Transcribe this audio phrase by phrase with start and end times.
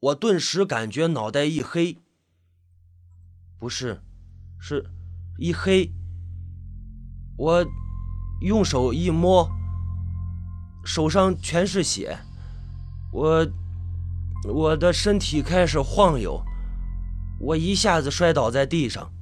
[0.00, 1.98] 我顿时感觉脑袋一黑，
[3.58, 4.00] 不是，
[4.58, 4.86] 是
[5.36, 5.92] 一黑。
[7.36, 7.66] 我
[8.40, 9.50] 用手一摸，
[10.82, 12.18] 手上全是血，
[13.12, 13.46] 我
[14.48, 16.42] 我的身体开始晃悠，
[17.38, 19.12] 我一下子摔倒在地上。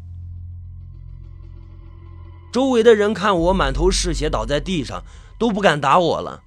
[2.53, 5.03] 周围的人看我满头是血倒在地上，
[5.41, 6.45] 都不敢打我了，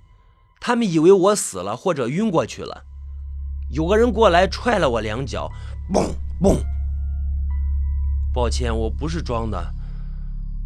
[0.61, 2.85] 他们以为我死了或者晕过去了。
[3.71, 5.49] 有个人过来踹了我两脚，
[5.93, 6.61] 嘣嘣。
[8.33, 9.73] 抱歉，我不是装的。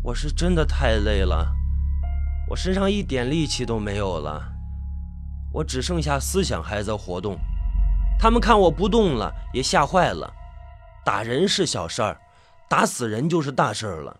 [0.01, 1.51] 我是真的太累了，
[2.49, 4.51] 我身上一点力气都没有了，
[5.51, 7.37] 我只剩下思想还在活动。
[8.19, 10.31] 他们看我不动了，也吓坏了。
[11.03, 12.17] 打人是小事儿，
[12.67, 14.17] 打死人就是大事儿了。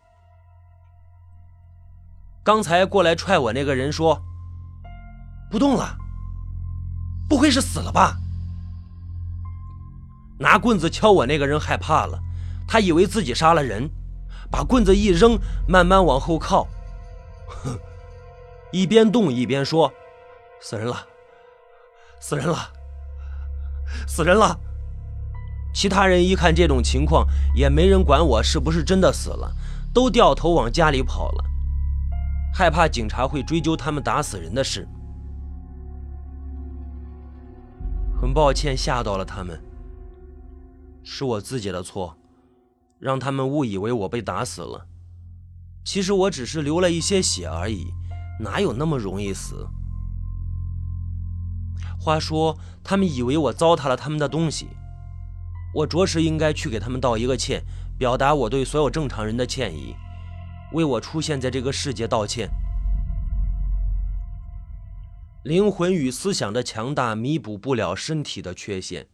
[2.43, 4.21] 刚才过来踹我那个人说
[5.49, 5.97] ：“不动了，
[7.27, 8.17] 不会是死了吧？”
[10.37, 12.19] 拿棍子敲我那个人害怕了，
[12.67, 13.89] 他以为自己杀了人。
[14.51, 16.67] 把棍子一扔，慢慢往后靠，
[17.47, 17.77] 哼，
[18.71, 19.91] 一边动一边说
[20.61, 20.95] ：“死人了，
[22.19, 22.71] 死人了，
[24.07, 24.57] 死人了。”
[25.73, 29.51] 其他人一看这种情况，也没人管我是不是真的死了，
[29.93, 31.43] 都掉头往家里跑了，
[32.53, 34.87] 害怕警察会追究他们打死人的事。
[38.21, 39.59] 很抱歉吓到了他们，
[41.05, 42.17] 是我自己的错。
[42.97, 44.87] 让他们误以为我被打死了，
[45.83, 47.93] 其实我只是流了一些血而已，
[48.39, 49.67] 哪有那么容易死？
[51.99, 54.69] 话说，他们以为我糟蹋了他们的东西，
[55.73, 57.63] 我着实应该去给他们道一个歉，
[57.97, 59.93] 表达我对所有正常人的歉意，
[60.71, 62.49] 为我出现在这个世界道歉。
[65.43, 69.07] 灵魂与思想的强大弥补不了身体的缺陷，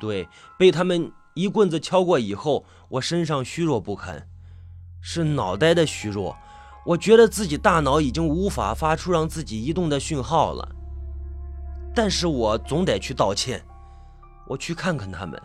[0.00, 1.12] 对，被他们。
[1.34, 4.28] 一棍子敲过以后，我身上虚弱不堪，
[5.00, 6.36] 是脑袋的虚弱。
[6.84, 10.68] 我觉得自己大脑已经无法发出让自己移动的讯号了。
[11.94, 13.64] 但是我总得去道歉，
[14.48, 15.40] 我去看看他们。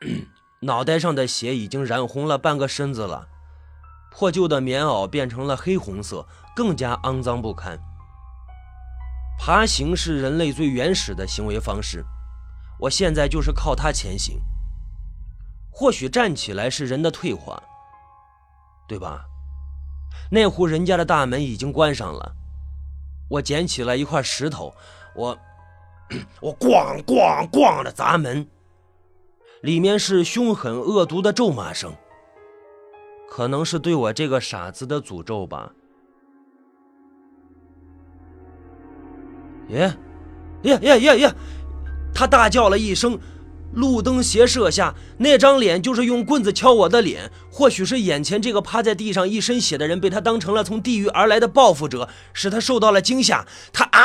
[0.60, 3.28] 脑袋上的血已经染红了半个身子了，
[4.10, 7.78] 破旧的棉袄变成了黑红色，更加肮脏不堪。
[9.38, 12.04] 爬行是人类最原始的行为方式。
[12.80, 14.40] 我现在就是靠它前行。
[15.70, 17.62] 或许站起来是人的退化，
[18.88, 19.24] 对吧？
[20.30, 22.32] 那户人家的大门已经关上了。
[23.28, 24.74] 我捡起了一块石头，
[25.16, 25.36] 我
[26.40, 28.46] 我咣咣咣的砸门，
[29.62, 31.92] 里面是凶狠恶毒的咒骂声，
[33.28, 35.72] 可能是对我这个傻子的诅咒吧。
[39.68, 39.94] 耶
[40.62, 41.34] 耶耶耶耶！
[42.14, 43.18] 他大叫了一声，
[43.72, 47.30] 路灯斜射下，那张脸就是用棍子敲我的脸。
[47.50, 53.46] 或许是眼前这个趴在地上一身血的人被他当成了从地狱而来的报复者，使他受到了惊吓。
[53.72, 54.00] 他啊，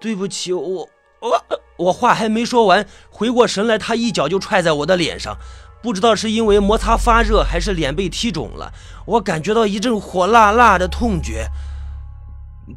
[0.00, 0.88] 对不起，我
[1.20, 1.44] 我
[1.78, 5.36] 我话还没说完，回过神来，他一脚就踹在我的脸上。
[5.82, 8.72] 不知道是因为摩擦发热，还是脸被踢肿了，
[9.06, 11.46] 我感觉到一阵火辣辣的痛觉。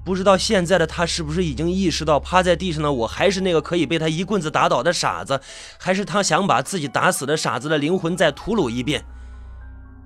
[0.05, 5.41] 不知道现在的他是不是已经意识到趴在地上的我还是那个可以被他一棍子打倒的傻子，
[5.79, 9.03] 还是他想把自己打死的傻子的灵魂再屠戮一遍？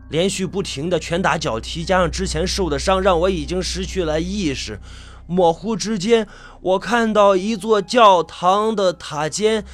[0.09, 4.79] 连续不停的拳打脚踢，加上之前受的伤，让我已经失去了意识。
[5.25, 6.27] 模糊之间，
[6.61, 9.65] 我看到一座教堂的塔尖，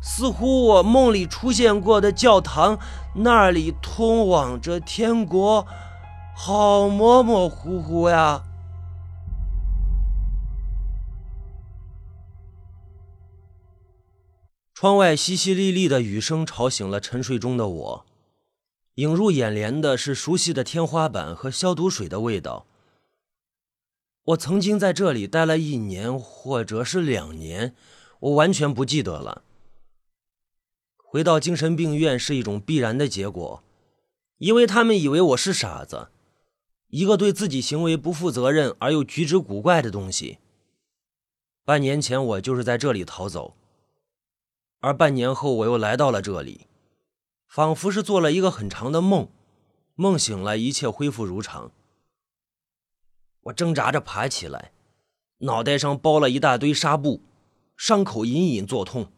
[0.00, 2.78] 似乎我梦里出现过的教堂，
[3.16, 5.66] 那里通往着天国，
[6.36, 8.42] 好模模糊糊呀。
[14.80, 18.06] 窗外淅淅沥沥的雨声吵醒了沉睡中的我，
[18.94, 22.64] 映入眼帘的是熟悉的天花板和消毒水的味道。
[24.22, 27.74] 我曾经在这里待了一年，或者是两年，
[28.20, 29.42] 我完全不记得了。
[30.96, 33.64] 回到精神病院是一种必然的结果，
[34.36, 36.06] 因为他们以为我是傻子，
[36.90, 40.38] 一个对自己行为不负责任而又举止古怪的东西。
[41.64, 43.56] 半年前，我就是在这里逃走。
[44.80, 46.66] 而半年后，我又来到了这里，
[47.48, 49.28] 仿佛是做了一个很长的梦，
[49.94, 51.72] 梦醒了，一切恢复如常。
[53.42, 54.72] 我挣扎着爬起来，
[55.38, 57.22] 脑袋上包了一大堆纱布，
[57.76, 59.10] 伤口隐隐作痛。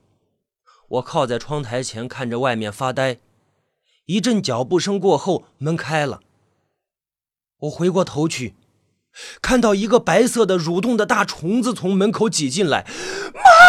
[0.88, 3.20] 我靠在窗台前，看着外面发呆。
[4.06, 6.20] 一阵脚步声过后，门开了。
[7.58, 8.54] 我回过头去，
[9.42, 12.86] 看到一个白色的蠕动的大虫子从门口挤进来，
[13.34, 13.59] 妈！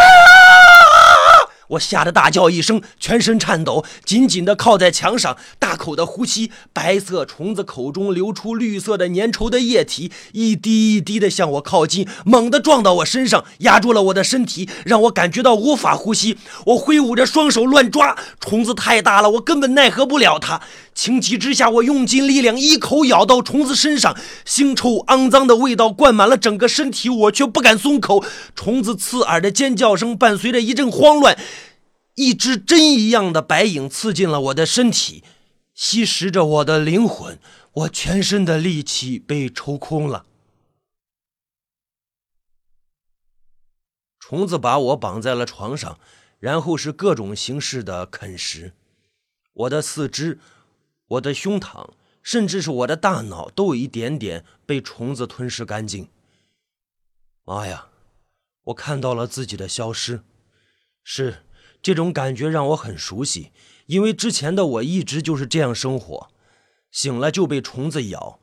[1.72, 6.52] 我吓得大叫一声，全身颤抖，紧紧地靠在墙上，大口的呼吸。
[6.74, 16.38] 白色虫子口中流出绿色的粘稠的液体，一滴一滴的向我靠近，猛地撞到我身上，压住了我的身体，让我感觉到无法呼吸。
[16.66, 20.62] 我挥舞着双手乱抓，虫子太大了，我根本奈何不了它。
[20.94, 24.16] 情急之下，我用尽力量，一口咬到虫子身上，
[24.46, 28.24] 腥臭肮脏的味道灌满了整个身体，我却不敢松口。
[28.56, 31.38] 虫子刺耳的尖叫声伴随着一阵慌乱。
[32.16, 35.24] 一只针一样的白影刺进了我的身体，
[35.74, 37.40] 吸食着我的灵魂，
[37.74, 40.26] 我全身的力气被抽空了。
[44.20, 45.98] 虫子把我绑在了床上，
[46.40, 48.74] 然后是各种形式的啃食。
[49.54, 50.40] 我的四肢、
[51.12, 51.92] 我的胸膛，
[52.22, 56.10] 甚至是我的大脑，都有一点点被虫子吞噬干净。
[57.44, 57.90] 妈呀！
[58.66, 60.24] 我看到了自己的消失，
[61.04, 61.44] 是。
[61.82, 63.52] 这种感觉让我很熟悉，
[63.88, 66.32] 因为之前的我一直就是这样生活：
[66.92, 68.40] 醒了就被虫子咬，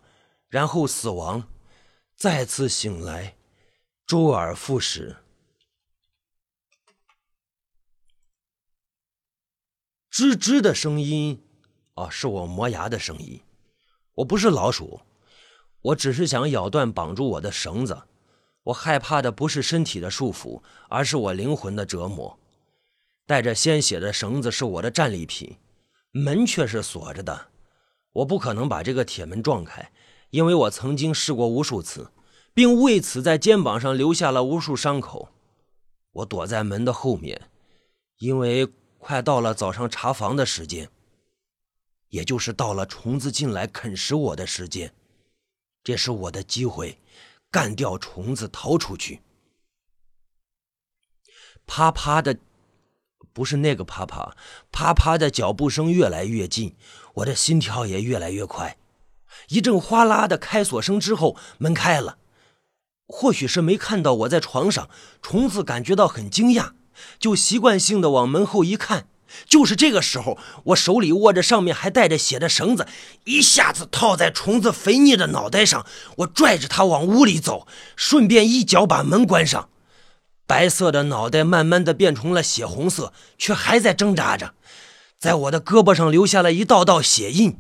[0.48, 1.48] 然后死亡，
[2.16, 3.36] 再次醒来，
[4.04, 5.18] 周而复始。
[10.10, 11.40] 吱吱的声音，
[11.98, 13.40] 啊，是我磨牙的声音。
[14.14, 15.00] 我不是老鼠，
[15.82, 18.02] 我只是想咬断绑住我的绳子。
[18.64, 22.38] 我害怕的不是身体的束缚，而是我灵魂的折磨。
[23.26, 25.56] 带着鲜血的绳子是我的战利品，
[26.12, 27.48] 门却是锁着的。
[28.12, 29.90] 我不可能把这个铁门撞开，
[30.30, 32.10] 因为我曾经试过无数次，
[32.54, 35.30] 并为此在肩膀上留下了无数伤口。
[36.12, 37.50] 我躲在门的后面，
[38.18, 38.68] 因为
[38.98, 40.90] 快到了早上查房的时间，
[42.08, 44.94] 也就是到了虫子进来啃食我的时间。
[45.82, 46.98] 这是我的机会，
[47.50, 49.20] 干掉虫子，逃出去。
[51.66, 52.38] 啪啪的。
[53.30, 54.36] 不是那个啪啪
[54.72, 56.74] 啪啪的脚步声越来越近，
[57.14, 58.78] 我的心跳也越来越快。
[59.50, 62.18] 一阵哗啦的开锁声之后，门开了。
[63.06, 64.90] 或许是没看到我在床上，
[65.22, 66.72] 虫子感觉到很惊讶，
[67.20, 69.08] 就习惯性的往门后一看。
[69.46, 72.86] 就是这个时候，我手里握着上面还带着血的绳子，
[73.24, 75.86] 一下子套在虫子肥腻的脑袋上，
[76.18, 77.66] 我拽着它往屋里走，
[77.96, 79.68] 顺便一脚把门关上。
[80.46, 84.54] 白色的脑袋慢慢的变成了血红色，却还在挣扎着，
[85.18, 87.58] 在我的胳膊上留下了一道道血印。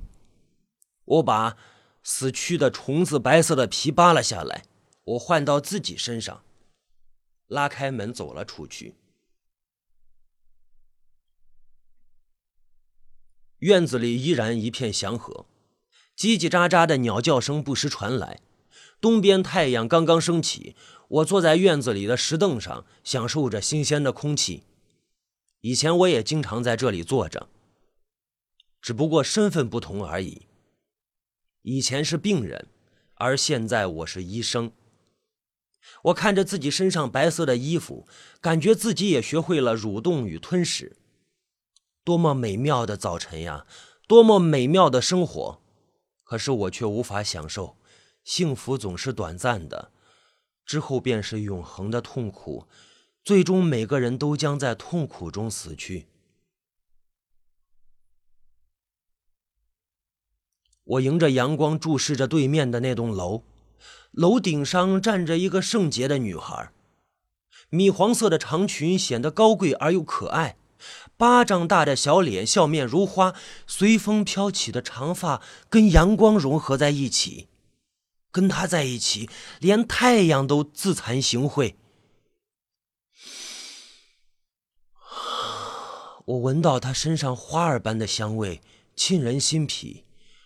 [1.04, 1.56] 我把
[2.02, 4.62] 死去的虫子白色的皮扒了下来，
[5.04, 6.40] 我换到自己身上，
[7.46, 8.94] 拉开门走了出去。
[13.60, 15.46] 院子里依然一片祥和，
[16.16, 18.40] 叽叽喳喳的鸟叫声不时传来。
[19.00, 20.74] 东边太阳刚刚升起。
[21.08, 24.64] 我坐在院子里的石凳上，享受着新鲜的空气。
[25.62, 27.48] 以前我也经常在这里坐着，
[28.82, 30.42] 只不过身份不同而已。
[31.62, 32.66] 以前是病人，
[33.14, 34.70] 而现在我是医生。
[36.02, 38.06] 我看着自己身上白色的衣服，
[38.42, 40.94] 感觉自己也学会了蠕动与吞食。
[42.08, 43.66] 多么美妙的早晨呀！
[44.06, 45.60] 多么美妙的生活！
[46.24, 47.76] 可是我却无法享受。
[48.24, 49.92] 幸福总是短暂的。
[50.64, 52.66] 之后便是永恒的痛苦，
[53.22, 56.06] 最终每个人都将在痛苦中死去。
[60.84, 63.42] 我迎着阳光注视着对面的那栋楼，
[64.12, 66.72] 楼顶上站着一个圣洁的女孩，
[67.68, 70.56] 米黄色的长裙显得高贵而又可爱，
[71.16, 73.34] 巴掌大的小脸，笑面如花，
[73.66, 77.48] 随风飘起的长发跟阳光融合在一起。
[78.30, 79.28] 跟他在一起，
[79.58, 81.74] 连太阳都自惭形秽。
[86.26, 88.60] 我闻到他身上花儿般的香味，
[88.94, 90.04] 沁人心脾，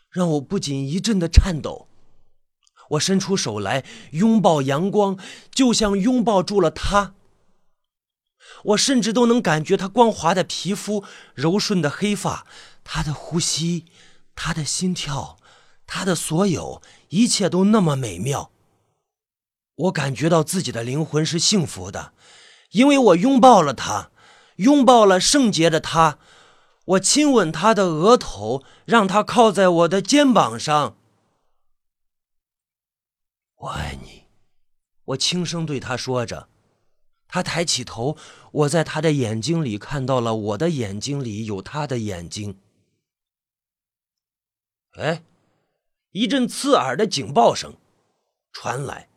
[0.09, 1.89] 让我不仅一阵的颤抖。
[2.91, 5.19] 我伸出手来拥抱阳光，
[5.51, 7.15] 就像拥抱住了他。
[8.65, 11.05] 我甚至都能感觉他光滑的皮肤、
[11.35, 12.47] 柔顺的黑发、
[12.83, 13.87] 他的呼吸、
[14.35, 15.39] 他的心跳。
[15.85, 16.81] 他的所有
[17.11, 18.51] 一切都那么美妙，
[19.75, 22.15] 我感觉到自己的灵魂是幸福的，
[22.71, 24.11] 因为我拥抱了他，
[24.57, 26.19] 拥抱了圣洁的他，
[26.87, 30.97] 我亲吻他的额头，让他靠在我的肩膀上。
[33.57, 34.25] 我爱你，
[35.07, 36.49] 我轻声对他说着。
[37.33, 38.19] 他抬起头，
[38.53, 42.61] 我在他的眼睛里看到了我的眼睛里有他的眼睛。
[44.93, 45.25] 哎。
[46.11, 47.79] 一阵刺耳的警报声，
[48.53, 49.09] 传来，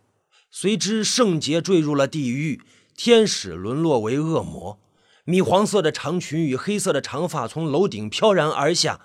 [0.49, 2.63] 随之圣洁坠入了地狱，
[2.95, 4.79] 天使沦落为恶魔。
[5.25, 9.01] 米黄色的长裙与黑色的长发从楼顶飘然而下，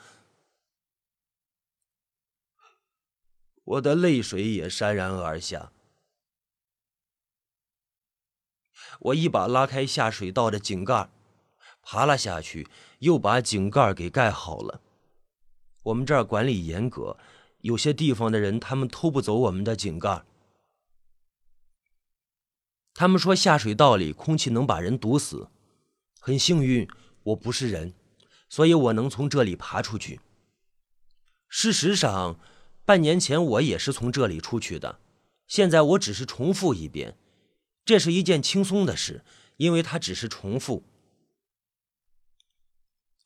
[3.65, 5.73] 我的泪水也潸然而下。
[9.01, 11.11] 我一把拉开下水道的井盖，
[11.83, 12.69] 爬了下去，
[13.01, 14.81] 又把井盖给盖好了。
[15.85, 17.17] 我们这儿管理严格，
[17.63, 20.25] 有些地方的人他们偷不走我们的井盖。
[22.93, 25.49] 他们说下水道里空气能把人毒死。
[26.19, 26.87] 很幸运，
[27.23, 27.95] 我不是人，
[28.51, 30.21] 所以我能从这里爬出去。
[31.49, 32.39] 事实上，
[32.85, 35.01] 半年前我也是从这里出去的。
[35.47, 37.17] 现在我只是重复一遍，
[37.91, 39.25] 这是一件轻松的事，
[39.57, 40.85] 因为它只是重复。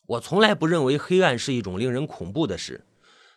[0.06, 2.86] 我从来不认为黑暗是一种令人恐怖的事，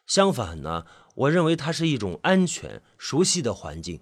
[0.06, 4.00] 相反呢，我认为它是一种安全、熟悉的环境。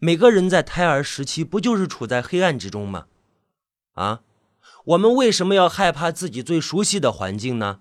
[0.00, 3.06] 每个人在胎儿时期不就是处在黑暗之中吗？
[3.92, 4.22] 啊？
[4.86, 7.80] 我们为什么要害怕自己最熟悉的环境呢？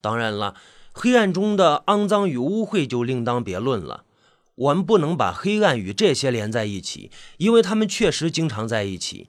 [0.00, 0.54] 当然了，
[0.92, 4.05] 黑暗中的肮脏与污秽就另当别论了。
[4.56, 9.28] 我们不能把黑暗与这些连在一起，因为他们确实经常在一起。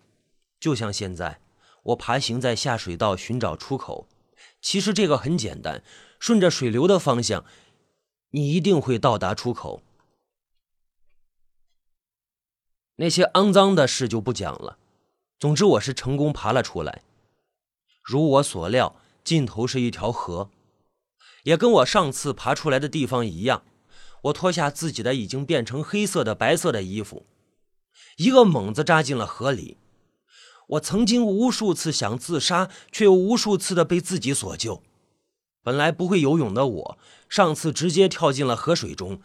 [0.59, 1.39] 就像现在，
[1.83, 4.07] 我爬行在下水道寻找出口。
[4.61, 5.83] 其实这个很简单，
[6.19, 7.45] 顺着水流的方向，
[8.31, 9.81] 你一定会到达出口。
[12.95, 14.79] 那些肮脏的事就不讲了。
[15.37, 17.03] 总之，我是成功爬了出来。
[18.01, 20.49] 如我所料，尽头是一条河，
[21.43, 23.63] 也跟我上次爬出来的地方一样。
[24.23, 27.25] 我脱下自己的已经变成黑色的、白色的衣服，
[28.17, 29.77] 一个猛子扎进了河里。
[30.69, 34.83] 我曾经无数次想自杀，却又无数次的被自己所救。
[35.63, 39.21] 本来不会游泳的我，上次直接跳进了河水中，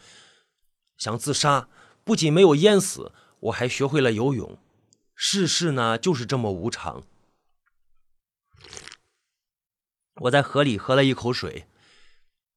[0.96, 1.68] 想自杀，
[2.04, 4.58] 不仅没有淹死，我还学会了游泳。
[5.14, 7.04] 世事呢，就是这么无常。
[10.16, 11.66] 我在河里喝了一口水，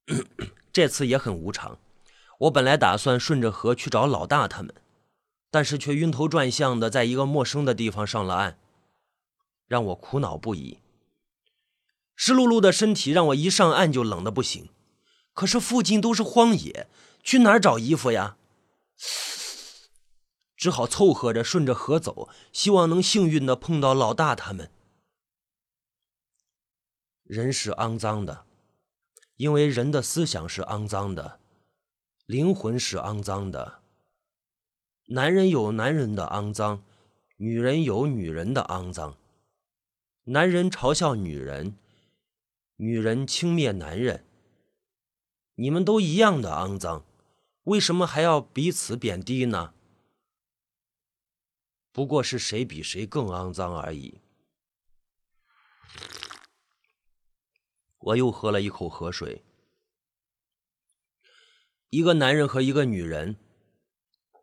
[0.72, 1.80] 这次也很无常。
[2.40, 4.74] 我本来打算顺着河去找老大他们，
[5.50, 8.58] 但是却晕头转向的在一个陌生的地方上了岸，
[9.68, 10.80] 让我苦恼不已。
[12.16, 14.70] 湿漉漉的身体让我一上岸就冷的不行，
[15.34, 16.88] 可是附近都是荒野，
[17.24, 18.38] 去哪儿找衣服呀？
[20.58, 24.72] 只好凑合着顺着河走，希望能幸运的碰到老大他们。
[27.24, 28.46] 人是肮脏的，
[29.36, 31.40] 因为人的思想是肮脏的，
[32.26, 33.84] 灵魂是肮脏的。
[35.10, 36.84] 男人有男人的肮脏，
[37.38, 39.16] 女人有女人的肮脏。
[40.24, 41.78] 男人嘲笑女人，
[42.78, 44.26] 女人轻蔑男人。
[45.54, 47.06] 你们都一样的肮脏，
[47.66, 49.76] 为什么还要彼此贬低呢？
[51.92, 54.20] 不过是谁比谁更肮脏而已。
[58.00, 59.45] 我又喝了一口河水。
[61.90, 63.38] 一个男人和一个女人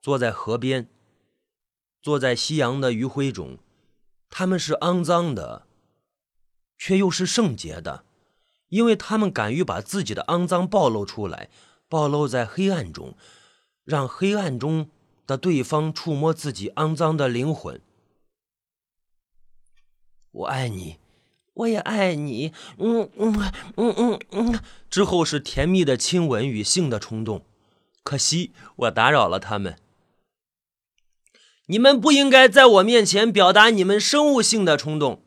[0.01, 0.89] 坐在河边，
[2.01, 3.59] 坐在夕阳的余晖中，
[4.29, 5.67] 他们是肮脏的，
[6.79, 8.05] 却又是圣洁的，
[8.69, 11.51] 因为他们敢于把自己的肮脏暴露出来，
[11.89, 13.17] 暴露在黑暗中，
[13.85, 14.91] 让黑暗中。
[15.25, 17.81] 的对方触摸自己肮脏的灵魂。
[20.33, 20.99] 我爱你，
[21.55, 22.53] 我也爱你。
[22.79, 24.61] 嗯嗯嗯嗯嗯。
[24.91, 27.45] 之后是甜蜜的亲吻与性的冲动。
[28.03, 29.77] 可惜我打扰了他们。
[31.67, 35.23] 你们不应该在我面前表达你们生物性的冲动。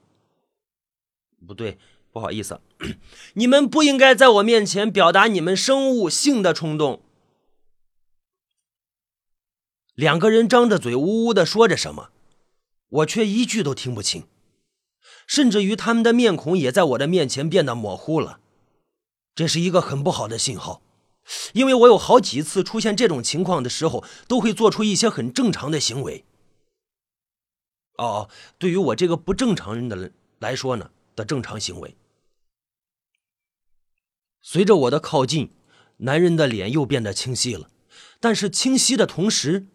[1.47, 1.77] 不对，
[2.11, 2.59] 不好意思，
[3.35, 7.01] 你们不应该在我面前表达你们生物性的冲动。
[9.93, 12.09] 两个人张着嘴，呜呜的说着什么，
[12.89, 14.27] 我却一句都听不清，
[15.25, 18.39] 甚至于他们的面孔也在我的面前变得模糊了。
[19.33, 20.81] 这是一个很不好的信号，
[21.53, 26.25] 因为我有好几次出现这种情况的时候，都会做出一些很正常的行为。
[27.97, 31.95] 哦，对于我这个不正常人的来说呢，的正常行为。
[34.41, 35.51] 随着我的靠近，
[35.97, 37.69] 男人的脸又变得清晰了，
[38.19, 39.67] 但是清晰的同时。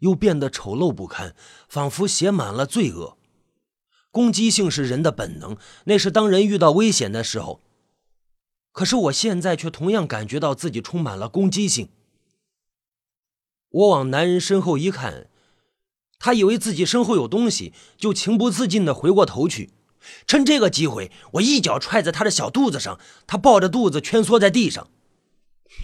[0.00, 1.34] 又变得丑陋不堪，
[1.68, 3.17] 仿佛写满了罪恶。
[4.10, 7.60] 攻击性是人的本能，那是当人遇到危险的时候。
[8.72, 11.88] 可是我现在却同样感觉到自己充满了攻击性。
[13.70, 15.28] 我往男人身后一看，
[16.18, 19.70] 他以为自己身后有东西，就情不自禁地回过头去。
[20.26, 24.88] 趁这个机会，我一脚踹在他的小肚子上，他抱着肚子蜷缩在地上。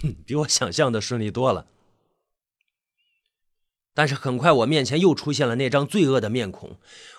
[0.01, 1.67] 哼，比我想象的顺利多了。
[3.93, 6.77] 但是很快，我面前又出现了那张罪恶的面孔。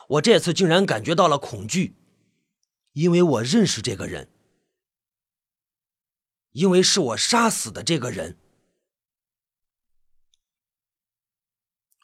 [0.08, 1.96] 我这次竟然感觉到了恐惧，
[2.92, 4.28] 因为我认识这个人，
[6.52, 8.38] 因为是我杀死的这个人。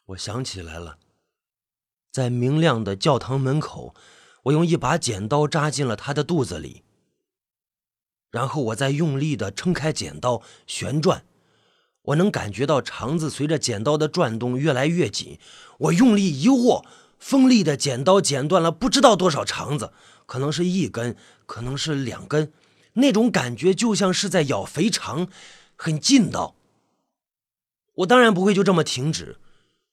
[0.07, 0.99] 我想起来了，
[2.11, 3.95] 在明亮的教堂门口，
[4.45, 6.83] 我用一把剪刀扎进了他的肚子里，
[8.31, 11.25] 然后我再用力的撑开剪刀，旋转。
[12.03, 15.39] 我能感觉到肠子随着剪刀的转动越来越紧，
[15.79, 16.85] 我用力一握，
[17.23, 19.93] 锋利的剪刀剪断了不知道多少肠子，
[20.27, 22.53] 可能是一根，可能是两根，
[22.95, 25.29] 那种感觉就像是在咬肥肠，
[25.77, 26.57] 很劲道。
[27.95, 29.37] 我当然不会就这么停止，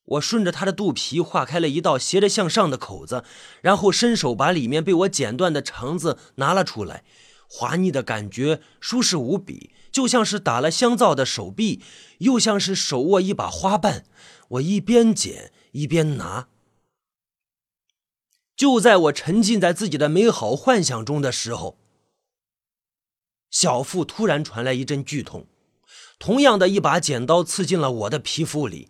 [0.06, 3.24] 我顺着他的肚皮划开了一道斜着向上的口子，
[3.62, 7.04] 然后伸手把里面被我剪断的肠子拿了出来。
[7.48, 11.84] 滑腻的感觉，舒适无比，就像是打了香皂的手臂，
[12.18, 14.06] 又像是手握一把花瓣。
[14.50, 16.48] 我一边剪一边拿。
[18.60, 21.78] 就在我沉浸在自己的美好幻想中的时候，
[23.50, 25.48] 小腹突然传来一阵剧痛，
[26.20, 28.90] 同样的一把剪刀刺进了我的皮肤里，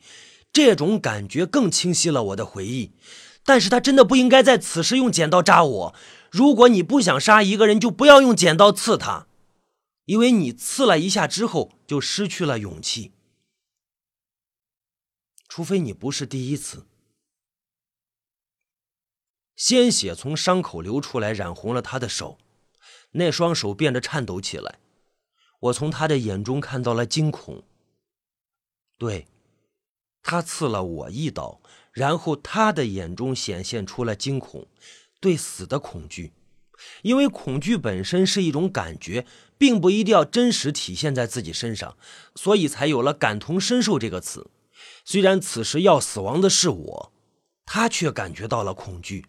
[0.51, 2.93] 这种感觉更清晰了我的回忆。
[3.43, 5.95] 但是他真的不应该在此时用剪刀扎我。
[6.31, 9.27] 如果你不想杀一个人，就不要用剪刀刺他，
[10.05, 13.11] 因为你刺了一下之后就失去了勇气。
[15.47, 16.87] 除非你不是第一次。
[19.59, 22.37] 鲜血从伤口流出来，染红了他的手，
[23.11, 24.79] 那双手变得颤抖起来。
[25.59, 27.65] 我从他的眼中看到了惊恐。
[28.97, 29.27] 对，
[30.23, 31.59] 他刺了我一刀，
[31.91, 34.65] 然后他的眼中显现出了惊恐。
[35.19, 36.31] 对死的恐惧，
[37.01, 39.25] 因为恐惧本身是一种感觉，
[39.57, 41.97] 并不一定要真实体现在自己身上，
[42.33, 44.49] 所以才有了“感同身受”这个词。
[45.03, 47.11] 虽然此时要死亡的是我，
[47.65, 49.25] 他却感觉到了恐惧。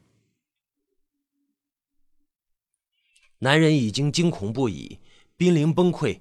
[3.40, 4.98] 男人已经惊恐不已，
[5.36, 6.20] 濒临崩溃。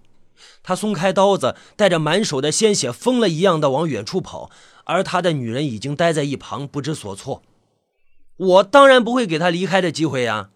[0.63, 4.49] 他松开刀子，带着满手的鲜血，疯了一样的往远处跑，
[4.85, 7.43] 而他的女人已经待在一旁，不知所措。
[8.37, 10.51] 我当然不会给他离开的机会呀，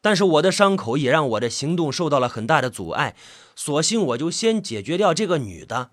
[0.00, 3.14] 但是我的伤口也让我的行动受到了很大的阻碍，
[3.54, 5.90] 索性我就先解决掉这个女的。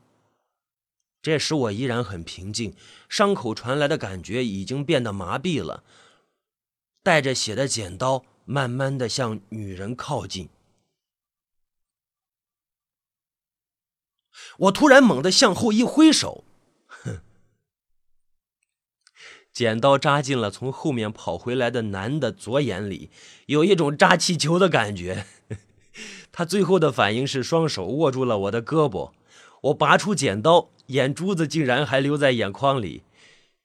[1.21, 2.73] 这时我依然很平静，
[3.09, 5.83] 伤口传来的感觉已经变得麻痹了。
[7.03, 10.49] 带着血的剪刀慢慢的向女人靠近，
[14.59, 16.43] 我突然猛地向后一挥手。
[16.87, 17.21] 哼
[19.51, 23.09] 剪刀扎进了从后面跑回来的男的左眼里，
[23.47, 25.25] 有一种扎气球的感觉。
[26.31, 29.13] 他最后的反应是双手握住了我的胳膊，
[29.61, 33.03] 我拔出剪刀，眼珠子竟然还留在眼眶里，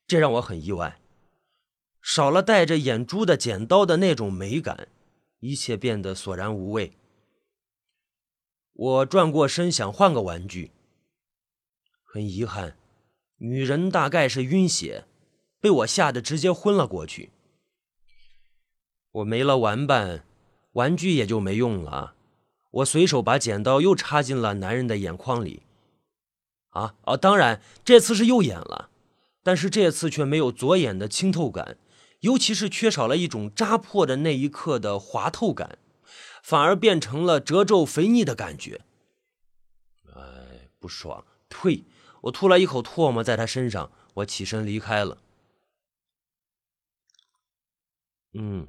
[0.06, 0.99] 这让我很意外。
[2.02, 4.88] 少了带着眼珠的剪刀的那种美感，
[5.40, 6.92] 一切变得索然无味。
[8.72, 10.70] 我转过身想换个玩具，
[12.02, 12.76] 很遗憾，
[13.36, 15.04] 女人大概是晕血。
[15.60, 17.32] 被我吓得直接昏了过去。
[19.12, 20.24] 我没了玩伴，
[20.72, 22.14] 玩具也就没用了。
[22.70, 25.64] 我随手把剪刀又插进了男人的眼眶里。
[26.70, 28.88] 啊哦，当然这次是右眼了，
[29.42, 31.76] 但是这次却没有左眼的清透感，
[32.20, 35.78] 尤其是缺少了一种扎破的那一刻的滑透感，
[36.42, 38.82] 反而变成了褶皱肥腻的感觉。
[40.14, 41.24] 哎，不爽！
[41.48, 41.84] 退！
[42.22, 45.18] 我吐了一口唾沫在他身上，我起身离开了。
[48.34, 48.68] 嗯，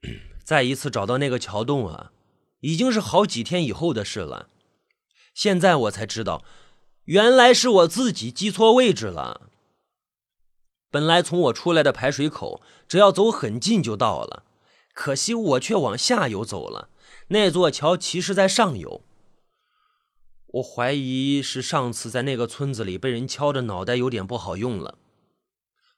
[0.42, 2.12] 再一次找到那个桥洞啊，
[2.60, 4.48] 已经是好几天以后的事了。
[5.34, 6.44] 现在我才知道，
[7.04, 9.50] 原来是我自己记错位置了。
[10.94, 14.44] 本来从我出来的排水口，只要走很近就到了，
[14.92, 16.88] 可惜我却往下游走了。
[17.30, 19.02] 那座桥其实在上游。
[20.46, 24.96] 我怀疑是上次在那个村子里被人敲的脑袋有点不好用了。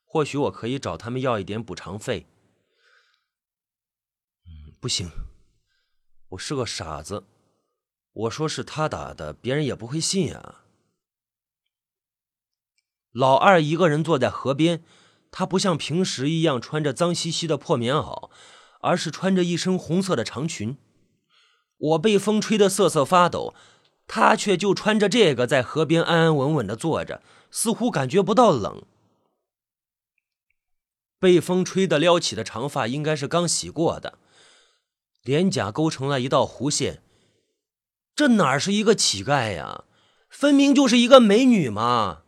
[0.07, 2.25] 或许我可以找他们要一点补偿费。
[4.47, 5.11] 嗯，不行，
[6.31, 7.25] 我是个傻子。
[8.15, 10.63] 我说是他打的，别人也不会信啊。
[13.17, 14.85] 老二一个人坐在河边，
[15.31, 18.29] 他不像平时一样穿着脏兮兮的破棉袄，
[18.83, 20.77] 而是穿着一身红色的长裙。
[21.79, 23.55] 我被风吹得瑟瑟发抖，
[24.07, 28.83] 他却就穿着这个在河边安安稳稳的坐着，似乎感觉不到冷。
[31.19, 34.19] 被风吹得撩起的长发应该是刚洗过的，
[35.23, 37.03] 脸颊勾成了一道弧线，
[38.15, 39.85] 这哪是一个乞丐呀？
[40.29, 42.25] 分明就是一个美女嘛！